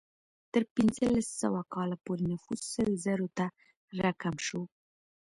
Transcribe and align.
تر 0.51 0.63
پنځلس 0.75 1.27
سوه 1.41 1.61
کال 1.73 1.89
پورې 2.05 2.25
نفوس 2.33 2.61
سل 2.73 2.89
زرو 3.05 3.27
ته 3.37 3.45
راکم 4.01 4.35
شو. 4.47 4.61